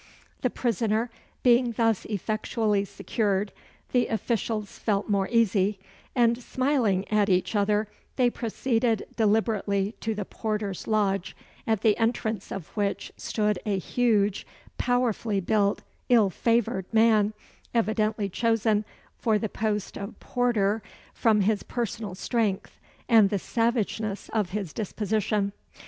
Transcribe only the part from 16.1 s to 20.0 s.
favoured man, evidently chosen for the post